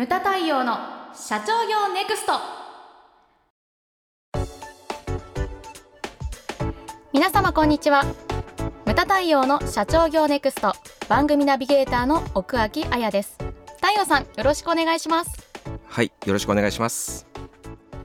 [0.00, 0.78] ムタ太陽の
[1.12, 2.32] 社長業ネクスト。
[7.12, 8.04] 皆様こんにちは。
[8.86, 10.72] ムタ太陽の社長業ネクスト。
[11.10, 13.36] 番組ナビゲーターの奥脇彩です。
[13.76, 15.50] 太陽さんよろしくお願いします。
[15.84, 17.26] はいよろしくお願いします。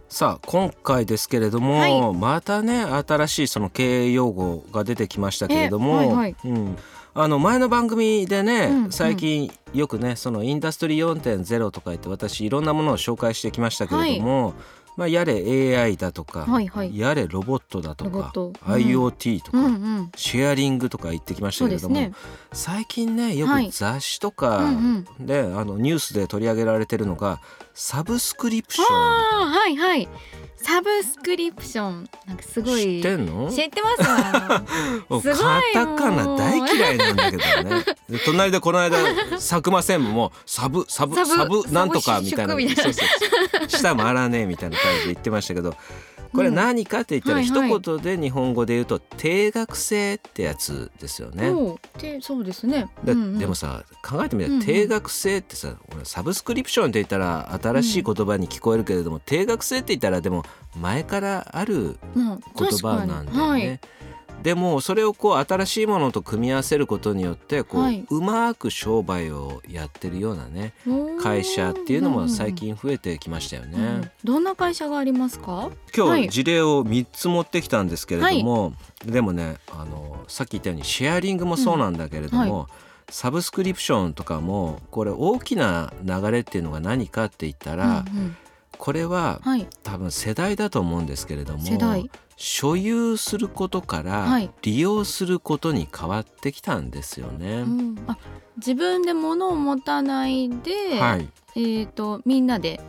[0.09, 6.77] さあ今回ですけれども、はい、またね新しいその経営用語が出てきましたけれども、はいはい、うん、
[7.17, 14.53] あの前の番組でね、うんうん、最近よくねそのインダストリー4.0とか言って私いろんなものを紹介してきましたけれども、はい。
[14.97, 19.69] まあ、やれ AI だとか、はいはい、やれロボットだとか、うん、IoT とか、うんう
[20.03, 22.13] ん、シェアリングとか言ってきましたけれども、ね、
[22.53, 24.71] 最近ねよく雑誌とか
[25.19, 27.41] で、はい、あのニュースで取り上げられてるのが
[27.73, 28.87] サブスクリプション。
[28.87, 30.07] はいはい
[30.65, 32.09] サブスクリプション。
[32.25, 32.81] なんかすごい。
[32.81, 33.51] 知ってんの？
[33.51, 34.63] 知ってますわ
[35.21, 37.85] すごいカタカナ大嫌いなんだけどね。
[38.25, 38.97] 隣でこの間
[39.31, 42.53] 佐久間専務もサブサブサブなんとかみたいな。
[42.55, 42.59] そ
[42.89, 45.75] うそう舌回らねえみたいな感じで言ってましたけど
[46.35, 51.53] これ何かって言ったら、一言で日本語で言うと定額制ってやつですよね。
[51.99, 53.13] でそうですね、で
[53.45, 60.43] もさ考えてみたら定額制ってさ、サブスクリプションって言ったら新しい言葉に聞こえるけれども、定額制って言ったらでも
[60.79, 62.39] 前からある言
[62.81, 63.79] 葉なんだよね。
[64.45, 70.73] でもそれをこう新しいものと組み合わせることによってこう、はい、うまく商売をやってるようなね
[71.19, 75.71] 会社っていうのも最近増えてきましたよね、うん、どんな会社がありますか？
[75.97, 78.71] 今日事例を3つ持ってきたんですけれども、は
[79.07, 82.67] い、でもねあのさっき言ったようにシェアリングもそうなんだけれども、うんはい
[83.11, 88.37] サブスクリプションとかもこれ大きな流れっていうのが何かって言ったら、うんうん、
[88.77, 91.63] これは、はい、多分世代だと思うんですけれども
[92.37, 97.61] 所有することから利用することに変わってきたんですよね。
[97.61, 98.17] うん、あ
[98.57, 102.81] 自分で物を持たないで、はい、えーと、みんなで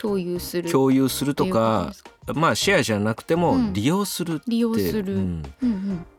[0.00, 1.92] 共有する共有するとか
[2.34, 5.18] まあシェアじゃなくても利用するって、利用する、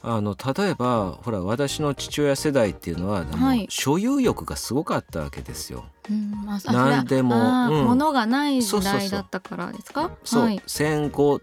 [0.01, 5.85] あの例えばほら私の父親世代っていうのは、はい、所有欲がすごかったわけですよ。
[6.09, 10.09] うんまあ、何でも、うん、物がない時代だったからですか？
[10.23, 11.39] そう、はい、戦後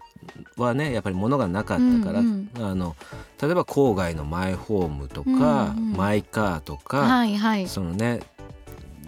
[0.57, 2.97] はねやっぱり物がなかったから、うんうん、あの
[3.41, 5.29] 例えば郊外のマイホームとか、
[5.77, 8.19] うんうん、マイカーとか、はいはい、そのね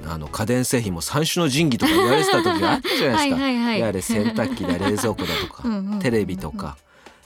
[0.05, 3.43] あの家電製品も三種の神器とか言われてた時があったじゃないですか。
[3.43, 5.63] はいはい、やれ洗濯機だ冷蔵庫だとか
[6.01, 6.77] テレビとか。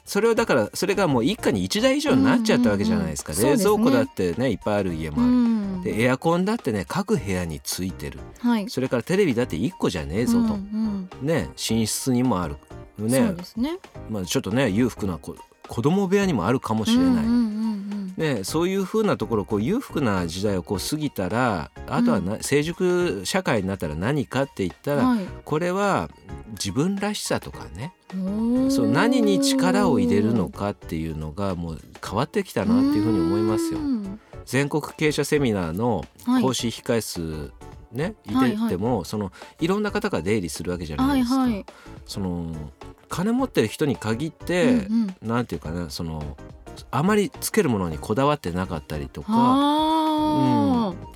[0.06, 12.58] それをだからそれがもう一家に一台以上になっちゃったわけじゃないですか、冷蔵庫だってねいっぱいある家もある、でエアコンだってね各部屋についてる、はい、それからテレビだって一個じゃねえぞと、うんうん、ね寝室にもある。
[13.00, 13.34] ね。
[13.56, 13.78] ね。
[14.10, 15.36] まあ、ちょっとね裕福な子
[15.68, 17.06] 子供部屋にもあるかもしれない。
[17.06, 17.73] うんうんうんうん、
[18.18, 26.10] ね、そういうふうなところこう裕福な時代をこう過ぎたらあとはな、うん、成熟社会になったら何かって言ったら、はい、これは
[26.52, 27.94] 自分らしさとかね
[28.70, 33.80] そう何に力を入れるのかっていうのがもう変わってきたなっていうふうに思いますよ。
[34.46, 36.06] 全国経営者セミナーの
[36.42, 37.52] 講師控え数
[37.92, 38.58] ね、はい、い。
[38.58, 41.40] てても、はいはい、そのいろんな方が出入りするわけじゃないですか。
[41.40, 41.66] はいはい、
[42.06, 42.54] その
[43.10, 46.36] 金持ってる人に限って、うんうん、なんていうかなその
[46.92, 49.40] あまりつけるものにこだわってなかったりとか、うん、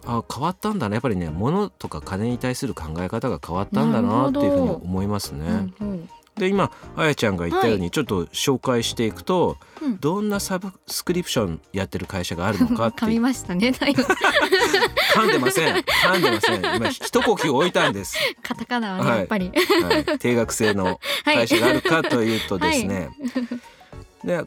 [0.06, 5.72] あ変わったんだねやっぱりね物とか金に対する考え方が変わったんだなっていうふうに思いますね。
[5.80, 6.10] うんうん。
[6.38, 13.02] で今あやちゃんが言ったようにちょっと紹介していくと、はい、どんなサブスクリプションやってる会社があるのかって。
[13.06, 15.76] 噛みましたね噛んでません。
[15.76, 16.76] 噛んでません。
[16.76, 18.18] 今一呼吸置いたんです。
[18.44, 23.10] カタカナはね、はい、やっぱり、はい、定額制の会社があるかというとですね、
[24.24, 24.44] で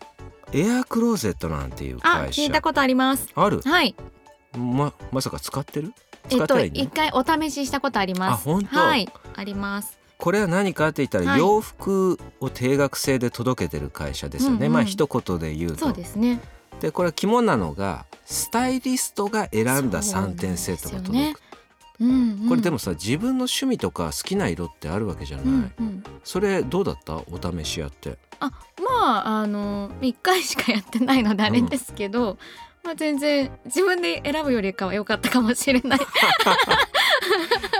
[0.52, 2.42] エアクローゼットなんていう会社。
[2.42, 3.28] 聞いたことあります。
[3.34, 3.60] ある？
[3.60, 3.94] はい。
[4.56, 5.92] ままさか使ってる？
[6.28, 8.48] えっと一回お試ししたことあります。
[8.48, 8.78] あ本当？
[8.78, 9.08] はい。
[9.36, 9.98] あります。
[10.18, 15.86] これは何かって言ったら、洋服を定額制で届けてる会社ですよね、うんうん、まあ一言で言うと。
[15.86, 16.40] そうですね。
[16.80, 21.40] でこれ肝なのがスタイリストが選んだ3点セットが届く、
[22.00, 22.10] うん
[22.42, 27.16] うん、これでもさ自分の趣味とか好きな色ってあるわけじゃない、うんうん、それどうだった？
[27.16, 28.18] お試しやって。
[28.40, 28.50] あ
[28.82, 32.38] まああの1回しかやってないのであれですけど、うん、
[32.82, 36.00] まあ、全然自分で選ぶよりかは良かったかもしれない。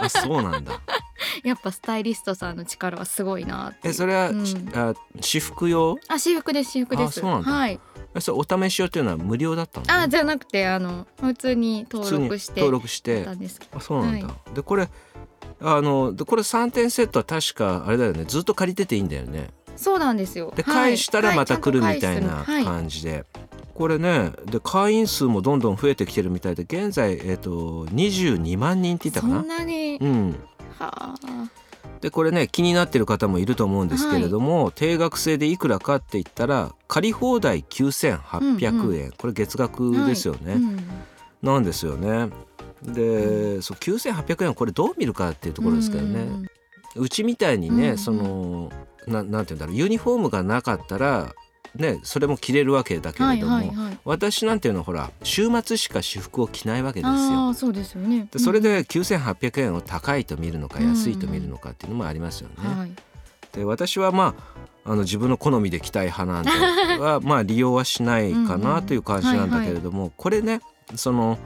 [0.02, 0.80] あそうなんだ。
[1.44, 4.44] やっぱスタイリストさんの力はすごいなえそれは、うん、
[4.74, 5.96] あ私服用？
[6.08, 7.22] あ私服です私服です。
[7.24, 7.80] はい
[8.18, 13.26] そお試し用っていうのは無料だったの、あじゃなくてあの普通に登録して登録して。
[13.72, 14.88] あそうなんだ、はい、でこれ
[15.60, 18.24] あのでこれ3点セットは確かあれだよね。
[18.24, 19.50] ずっと借りてていいんだよね。
[19.76, 20.52] そうなんですよ。
[20.56, 23.24] で返したらまた来るみたいな感じで、はい、
[23.74, 29.40] これねで会員数もどんどん増えてきてるみたいで現在、えーと、と22万人って言ったかな？
[29.40, 30.36] そんなに、うん、
[32.00, 40.60] でこれね気になってる方もいると思うんですけれども、はい、定額制でいくらかって言ったら借り放題9800円、うんうん、これ月額ですよね、はい。
[40.60, 40.78] うん、
[41.40, 42.28] なんですよね。
[42.82, 46.26] で、うん、そう9800円これどう見るかっていうところですけどね、
[46.96, 48.72] うちみたいにね、うんうん、その
[49.06, 49.76] ななんて言うんだろう。
[49.76, 51.32] ユニフォームがなかったら
[51.76, 57.54] ね、それも着れるわけだけれども、はいはいはい、私なんていうのはほら週末しか私服を着ないわけですよ。
[57.54, 62.54] そうですよね、でそれで9800円を高いと見るのか安いと見るのかっていうのもありますよね。
[62.64, 62.80] うん。
[62.80, 62.96] うん、
[63.52, 64.34] で私はま
[64.84, 70.60] ああの自分の好みで着たい派なんでは まあ利用はしないかなという感じなんだけれども、はいはい、これね
[70.96, 71.38] その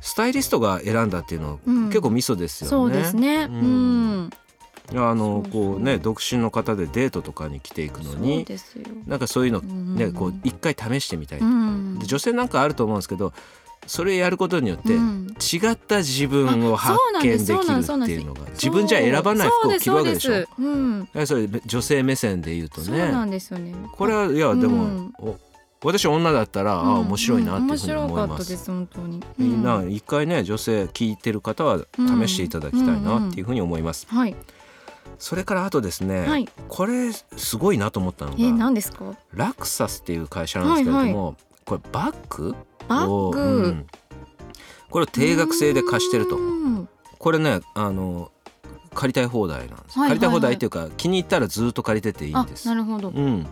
[0.00, 1.58] スタイリストが選んだっていうのは
[1.88, 2.70] 結構ミソですよね。
[2.70, 4.30] そうですね、うん。
[4.94, 8.46] あのこうね独身の方でデートとかに着ていくのに
[9.06, 13.32] なんかそういうのねこう一回試してみたい、で女性なんかあると思うんですけど
[13.86, 20.44] それやることによって違った自分を発見できるっていうのが自分じゃ選ばない服を着るわけでしょ？
[20.58, 22.86] うん、それ女性目線で言うとね。
[22.86, 23.74] そうなんですよね。
[23.92, 25.12] これはいやでも、
[25.82, 28.56] 私女だったら、あ面白いなっていうふうに思います。
[28.56, 29.22] す本当に。
[29.38, 34.06] みんな一回ね女性聞いてる方は試していただきたいなっていうふうに思います。
[34.08, 34.34] はい。
[35.18, 39.14] それからあとですね、はい、これすごいなと思ったのがえ何ですか？
[39.32, 41.36] ラクサスっていう会社なんですけれども、はいはい、
[41.66, 42.54] これバッグ？
[42.88, 43.86] バッグ、うん、
[44.88, 46.38] これを定額制で貸してると
[47.18, 48.30] これねあの
[48.94, 52.66] 借りたい放題なんです、はいはいはい、借りたい放題っていうか気に入ったらずっと借りてていいんです。
[52.68, 53.46] なるほど、うん、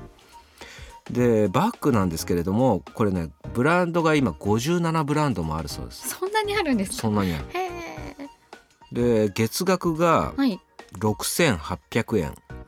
[1.10, 6.08] でバッグなんですけれどもこれねブランドが今57ブランドもあるそうです。
[6.10, 7.44] そんなにあるんですそんなにある。
[8.92, 10.60] で月額が、はい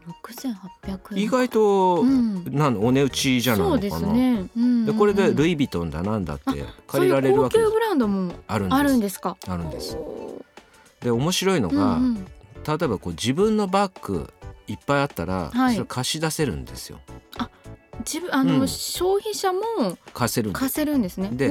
[0.06, 0.54] 6800円
[0.98, 1.22] 6800円。
[1.22, 4.12] 意外と、うん、なんお値打ちじゃないのかな。
[4.12, 7.70] ね、うんうん、でこれでルイ・ヴィトンだなんだって借りられるわけです。
[7.70, 9.20] 高級ブランドもあるんです。
[9.20, 9.36] か？
[9.48, 9.96] あるんです。
[11.00, 14.32] で面白いのが、うんうん、例えばこう自分のバッグ
[14.66, 17.00] いっぱいあったら、はい、それ貸し出せるんですよ。
[17.38, 17.50] あ
[18.00, 19.60] 自分あの、うん、消費者も
[20.12, 21.30] 貸せる貸せるんですね。
[21.32, 21.50] で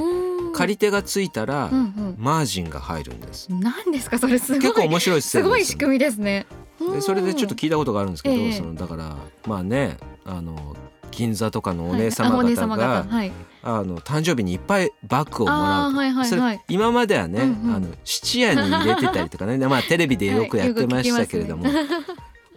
[0.54, 3.48] 借り手がついたら、うんうん、マージンが入るんです。
[3.50, 4.38] 何ですかそれ？
[4.38, 4.60] すごい。
[4.60, 6.46] 結構面白いすごい仕組みですね
[6.78, 10.76] でそれでちょっと聞いたことがあるんですけど、えー、そのだからまあねあの
[11.10, 13.32] 銀座とかのお姉様方が、はい、
[13.62, 19.56] あの誕生日にいっぱいバッグをもらうと、はいはいはい、今まではね、うんうん、あの質屋に入れてたりとかね。
[19.66, 21.64] まあテレビでよくやってましたけれども。
[21.64, 21.74] はい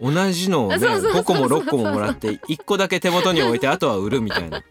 [0.02, 4.62] 同じのをね 5個も6個ももらって1個だけ手元に置いてあとは売るみたいな。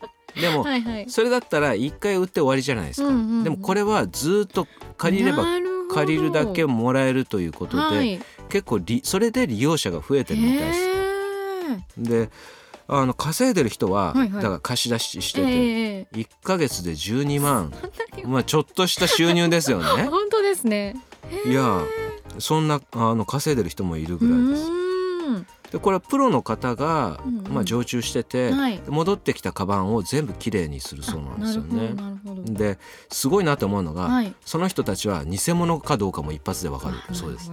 [0.41, 4.67] でも、はいはい、それだったら1回売って終わりじゃないですか、うんうんうん、でもこれはずっと
[4.97, 5.45] 借りれば
[5.93, 8.19] 借りるだけもらえるということで、はい、
[8.49, 10.89] 結構それで利用者が増えてるみたいです。
[11.97, 12.29] で
[12.91, 17.71] あの稼いでる人は、はいはい、だから貸し出ししてて、えー、1か月で12万。
[18.25, 20.03] まあちょっとした収入ですよね。
[20.09, 20.95] 本当ですね。
[21.45, 21.83] いや
[22.39, 24.79] そんなあの稼いでる人もいるぐらいです。
[25.71, 31.93] でこれはプロの方が、うんうん、まあ、常駐してて、はい、戻ってきたカバンを全部きれいにするそうなんですよね。
[32.53, 32.77] で
[33.09, 37.51] すごいなと思うのが、はい、その人たちは偽物かどうかも一発でわかるそうです。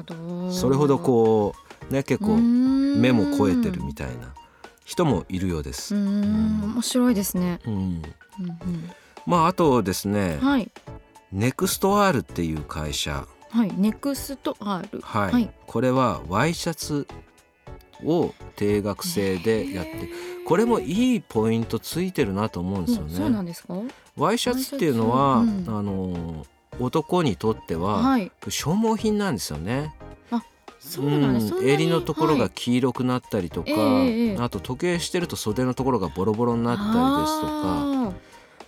[0.61, 1.55] それほどこ
[1.91, 4.35] うね結構目も超えてるみたいな
[4.85, 5.95] 人もいるようです。
[5.95, 7.61] うん、面白いですね。
[7.67, 8.91] うん、うんうん、
[9.27, 10.71] まああとですね、はい、
[11.33, 13.27] ネクスト R っていう会社。
[13.51, 15.01] はい、ネクスト R。
[15.03, 15.33] はい。
[15.33, 17.07] はい、これはワイシャツ
[18.05, 20.11] を定額制でやって
[20.47, 23.15] これもいいポイントついてるなと思うんですよね。
[23.15, 23.75] そうなんですか？
[24.17, 26.47] ワイシャツっていうのは、うん、あの
[26.81, 29.95] 男にとっては、はい、消耗品なんですよね。
[30.79, 36.93] そうなんです、うん、襟のところが黄色くなったりとか、はいあと時計してると袖のところがボロボロになったりで
[37.27, 38.13] すとか。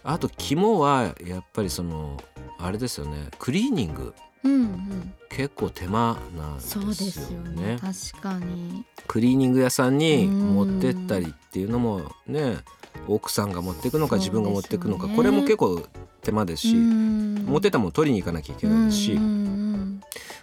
[0.05, 2.17] あと肝はやっぱりその
[2.59, 3.28] あれですよね。
[3.38, 4.14] クリーニング。
[4.45, 6.95] うんうん、結構手間なんですよね。
[6.95, 7.78] すよね。
[7.81, 8.85] 確かに。
[9.07, 12.59] クリーニング屋さんに持ってったりっていうのもね
[13.07, 15.87] 奥さんが持っていくのか自分が持っていくのか、ね、これも結構
[16.23, 19.19] 手間ですし持ってたもの取りに行かなきゃいけないですし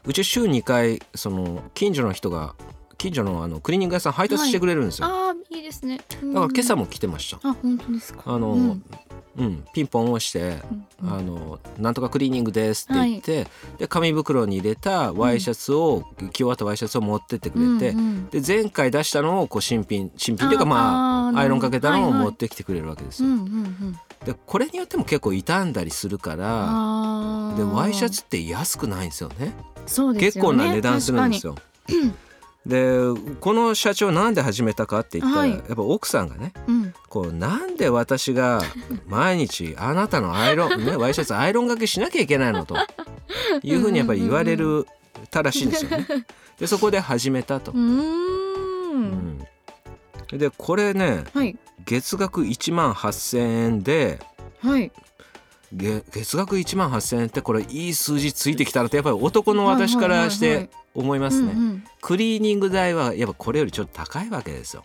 [0.06, 2.56] うち週2回その近所の人が
[2.98, 5.08] 近所のあのクリーニング屋さん配達してくれるんですよ。
[5.08, 5.98] はい、あいいですね。
[5.98, 7.48] だから今朝も来てました。
[7.48, 8.24] あ本当ですか。
[8.26, 8.84] あの、うん、
[9.38, 10.60] うん、ピンポン押して、
[11.04, 13.48] うん、あの「なんとかクリーニングです」って言って、はい、
[13.80, 23.30] で紙袋に入れたワイシャツを、うん、着終わったワイシャツを持ってってくれて、うんうん、で前回出したのをこう新品新品というかまあアイロンかけたのを持ってきてくれるわけですよ。
[24.26, 29.54] でこれによっても結構傷んだりするからでワイシャツって安くないんですよね。
[29.86, 31.56] そうです、ね、結構な値段するんですよ。
[32.66, 32.98] で
[33.42, 38.62] この社長なんで始めたかって言ったら、はい、やっぱ奥さんがね、うん、こうなんで私が
[39.06, 42.76] 毎日あなたのアイロン、ね、ワイシャツアイロンがけしなきゃいけないのと
[43.62, 44.88] いうふうにやっぱり言われる
[45.30, 46.08] たらしいんですよね。
[46.60, 47.72] でそこで始めたと。
[47.72, 49.40] うん、
[50.32, 54.20] でこれね、はい、月額1万8,000円で、
[54.62, 54.92] はい、
[55.76, 61.84] 月額1万8,000円ってこれいい数字ついてきたらってやっぱり男の私からして思いますね。
[62.02, 64.84] クリーニング代はやっぱこれよりちょっと高いわけですよ。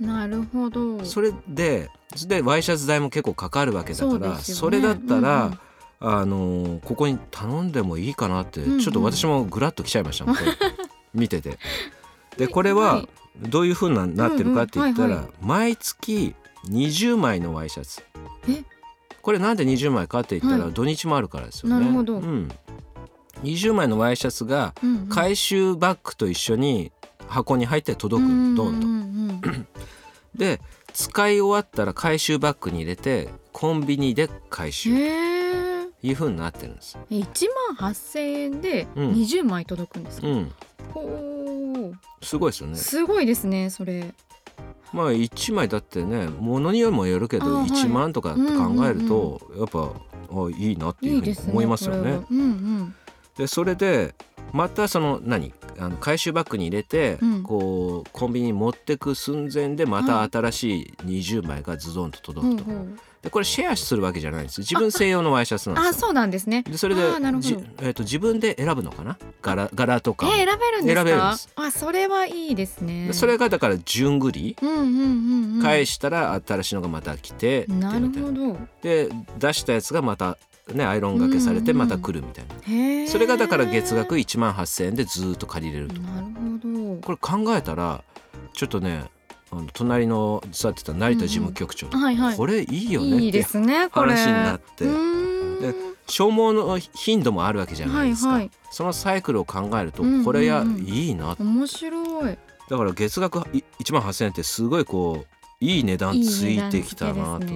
[0.00, 1.04] なるほど。
[1.04, 1.90] それで
[2.26, 5.58] でワイシャツ代も結構かかるわけだから、ね、それだったら、うんうん。
[6.00, 10.36] あのここに頼んでもいいかなって、ちょっと私もグラッときちゃいましたもん
[11.12, 11.58] 見てて。
[12.36, 13.04] でこれは
[13.40, 16.34] どういうふうになってるかって言ったら、毎月
[16.68, 18.02] 20枚のワイシャツ
[19.28, 21.84] これなんで20枚かって言ったら、土日もあるからですよね。
[21.84, 22.50] なるほど、うん、
[23.42, 24.72] 20枚のワイシャツが
[25.10, 26.92] 回収バッグと一緒に
[27.26, 30.38] 箱に入って届く、ドンと。
[30.38, 30.62] で
[30.94, 34.88] 使い終わったら回収バッグに入れてコンビニで回収。
[36.00, 36.96] いうふうになってるんです。
[37.10, 37.24] 1
[37.78, 40.52] 万8,000円で20枚届くんですか、うん、
[40.94, 41.92] ほ
[42.22, 42.76] すごいですよね。
[42.76, 44.14] すごいですねそれ。
[44.92, 49.92] まあ1枚だってねものにもよるけど1万とかって考えると、やっぱ
[50.30, 51.98] あいいなっていうふうに思いますよね。
[51.98, 52.94] いいで、ねうん
[53.38, 54.14] うん、それで
[54.52, 55.52] またその何？
[55.78, 62.70] あの回収バッグに入れて、うん、こうコンビニに持ってく寸前でまた新しい20枚がズドンと届くと。
[62.70, 62.86] はい
[63.22, 64.60] でこれシェアするわけじゃないんです。
[64.60, 66.62] 自分専用のワイシャツなんですあそうなんですね。
[66.62, 67.02] でそれで
[67.40, 69.18] じ、えーと、自分で選ぶのかな？
[69.42, 70.28] 柄柄とか。
[70.28, 71.48] えー、選べるんです選べるんです。
[71.56, 73.10] あそれはいいですね。
[73.12, 78.56] それがだから順繰り、うんうんうんうん、返したら新しいのがまた来てなるほど。
[78.82, 79.08] で
[79.38, 80.38] 出したやつがまた
[80.74, 86.00] ね、アイロンがけされてまた来るみたいな、うんうん、それがだから月額1万8,000円でずっと借りれると。
[86.00, 86.32] なるほ
[86.96, 87.00] ど。
[87.02, 88.02] これ考えたら
[88.52, 89.04] ちょっとね
[89.50, 93.42] あの隣の座ってた成田事務局長、うんはいはい、これいいよねって
[93.90, 94.84] 話になって。
[94.84, 95.74] で
[96.06, 102.38] 消耗の頻度もあるわけじゃないですか、はいはい、そのサイクルを考えるとこれや、いいな面白い。
[102.70, 107.46] だから月額1万8,000円ってすごいこういい値段ついてきたなと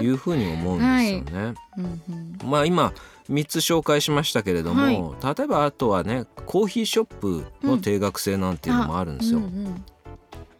[0.00, 1.44] いうふうに思うんですよね。
[1.44, 2.44] はい。
[2.44, 2.92] まあ今
[3.28, 9.40] 3つ紹介しましたけれども、はい、例えばあとはねコーヒーショップの定額制なんていうのもあるんですよ。
[9.40, 9.84] うん、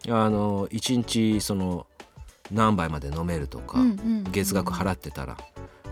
[0.08, 1.86] あの1日その
[2.50, 3.78] 何杯まで飲めるとか、
[4.32, 5.36] 月額払ってたら。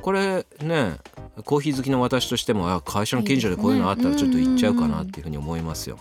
[0.03, 0.99] これね
[1.45, 5.99] コーヒー好きの私としても会社の近所でこういうのあったらちょっと行っちゃうかなっていうふうに思いますよ。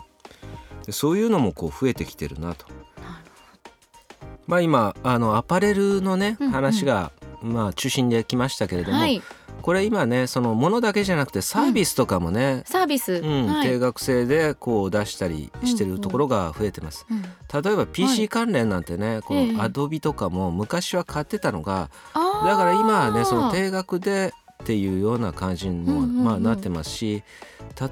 [0.86, 2.67] でそういうのもこう増えてきてるなと。
[4.48, 7.12] まあ、今あのアパレルのね、話が、
[7.42, 9.22] まあ、中心で来ましたけれども、はい、
[9.62, 17.18] これ今ねそのものだけじゃなくてサービスとかもね、うん、サービス、うんはい、定額制でこう出したりしてるところが増えてます、うん。
[17.18, 17.24] うん、
[17.64, 24.34] 例えば PC 関連なんてね、はい、このアドビとかも昔は買ってたのが、だから今はねその定額で
[24.65, 27.24] っていうような感じにも、まあ、なってますし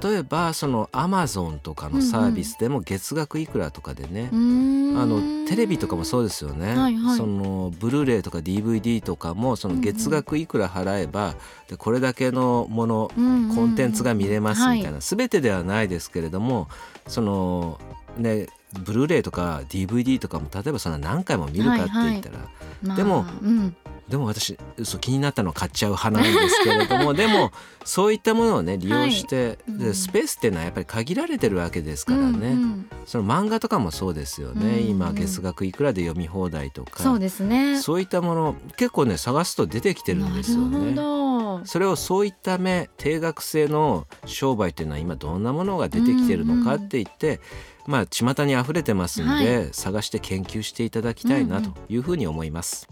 [0.02, 11.34] 例えばそのアマゾンとかのサービスでも月額いくらとかでね、うんうん、あのテレビとかもそうですよね、はいはい、そのブルーレイとか DVD とかもその月額いくら払えば、
[11.68, 16.68] でこれだけのもの、うんうん、コンテンツが見れますみたいな、はい、全てではないですけれども
[17.06, 17.78] その
[18.16, 18.48] ね
[18.80, 22.44] ブルーレイとか DVD とかも例えばそんな何回も見るかって言ったら、は
[22.84, 23.76] いはい、でも、まあうん、
[24.08, 27.52] でも私そう気になったのは買っちゃう派なんですけれども でも
[27.84, 37.02] そういったものをね利用して、はい、でスペースっていうのはやっぱり限られてるわけですからね、うんうん、その漫画とかもそうですよね、うんうん、今月額いくらで読み放題とか。
[37.02, 37.80] そうですね。
[37.80, 40.94] そういったもの結構ね探すと出てきてるんですよね。
[41.64, 47.38] それをそういった目定額制の商売っていうのは今どんなものが出てきてるのかって言って、うんうん。
[47.86, 52.88] まあ巷に溢れてますんで、はい、探して研究していただきたいなというふうに思います。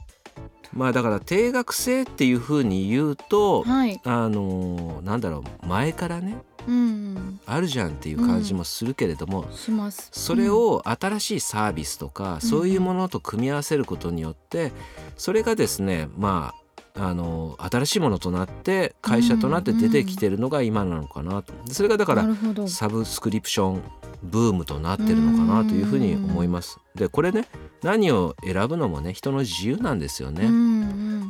[0.72, 6.36] まあだから定額制っていうふうに言うと、はい、あのなんだろう前からね、
[6.66, 14.72] うん、あるじゃんっていう感じもするけれども、うん、それを新しいサービスとか、うん、そういうものと組み合わせることによって
[15.16, 16.54] それがですねま
[16.94, 22.26] ああの新しいものとなって会社となって出てきてるのが今なのかなと、それがだから
[22.68, 23.82] サブスクリプション
[24.22, 26.78] ブームとなってるのかなというふうに思います。
[26.94, 27.48] でこれね
[27.82, 30.48] 何を選ぶのもね人の自由なんですよね。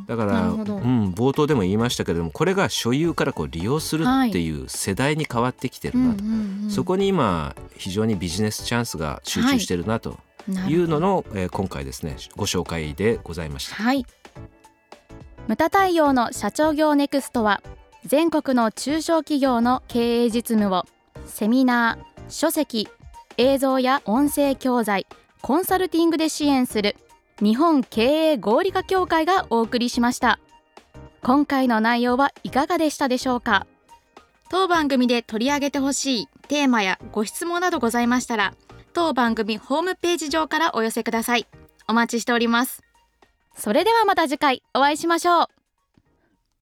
[0.07, 6.23] だから、うん、冒頭でも言いましたけれどもこれが所有からこう利用するっていう世代に変わってきてるなと、
[6.69, 10.19] そこに今非常にビジネスチャンスが集中してるなと
[10.67, 13.75] いうのの、はい、えー、今回ですねご紹介でございました。
[13.75, 14.05] はい
[15.47, 17.61] ムタ太陽の社長業ネクストは
[18.05, 20.85] 全国の中小企業の経営実務を
[21.25, 22.87] セミナー書籍
[23.37, 25.05] 映像や音声教材
[25.41, 26.95] コンサルティングで支援する
[27.41, 30.39] 日本経営合理化協会がお送りしました。
[31.21, 33.65] 今回の内容はいかがでしたでしょうか？
[34.49, 38.53] 当番組で取り上げてほしいテーマやご質問などございましたら
[38.93, 41.47] 当番組ホームページ上からお寄せください。
[41.87, 42.83] お待ちしております。
[43.55, 45.47] それではまた次回お会いしましょう。